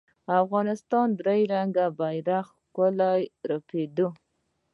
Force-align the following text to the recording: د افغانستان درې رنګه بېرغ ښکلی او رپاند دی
د 0.27 0.29
افغانستان 0.43 1.07
درې 1.19 1.39
رنګه 1.53 1.85
بېرغ 1.99 2.45
ښکلی 2.57 3.19
او 3.35 3.49
رپاند 3.51 3.91
دی 3.97 4.07